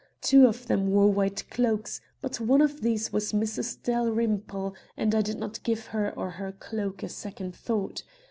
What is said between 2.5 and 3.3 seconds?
of these